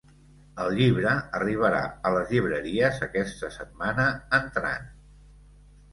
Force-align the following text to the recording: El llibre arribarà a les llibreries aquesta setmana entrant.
El 0.61 0.71
llibre 0.79 1.11
arribarà 1.39 1.83
a 2.09 2.13
les 2.17 2.33
llibreries 2.35 2.99
aquesta 3.09 3.53
setmana 3.59 4.11
entrant. 4.43 4.93